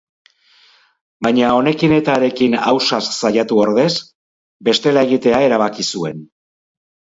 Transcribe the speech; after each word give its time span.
Baina 1.27 1.51
honekin 1.57 1.93
eta 1.97 2.15
harekin 2.21 2.57
ausaz 2.71 3.03
saiatu 3.19 3.61
ordez, 3.67 3.87
bestela 4.71 5.07
egitea 5.11 5.45
erabaki 5.53 5.89
zuen. 5.95 6.29